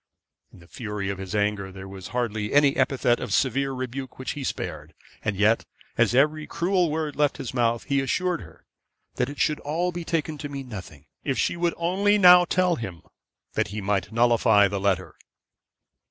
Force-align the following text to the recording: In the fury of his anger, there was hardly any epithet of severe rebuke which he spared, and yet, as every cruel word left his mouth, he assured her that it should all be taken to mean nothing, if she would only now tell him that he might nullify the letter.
In 0.51 0.57
the 0.61 0.67
fury 0.67 1.09
of 1.11 1.19
his 1.19 1.35
anger, 1.35 1.71
there 1.71 1.87
was 1.87 2.07
hardly 2.07 2.53
any 2.55 2.75
epithet 2.75 3.19
of 3.19 3.31
severe 3.31 3.71
rebuke 3.71 4.17
which 4.17 4.31
he 4.31 4.43
spared, 4.43 4.95
and 5.23 5.35
yet, 5.37 5.63
as 5.95 6.15
every 6.15 6.47
cruel 6.47 6.89
word 6.89 7.15
left 7.15 7.37
his 7.37 7.53
mouth, 7.53 7.83
he 7.83 8.01
assured 8.01 8.41
her 8.41 8.65
that 9.17 9.29
it 9.29 9.37
should 9.39 9.59
all 9.59 9.91
be 9.91 10.03
taken 10.03 10.39
to 10.39 10.49
mean 10.49 10.67
nothing, 10.69 11.05
if 11.23 11.37
she 11.37 11.55
would 11.55 11.75
only 11.77 12.17
now 12.17 12.45
tell 12.45 12.77
him 12.77 13.03
that 13.53 13.67
he 13.67 13.79
might 13.79 14.11
nullify 14.11 14.67
the 14.67 14.79
letter. 14.79 15.13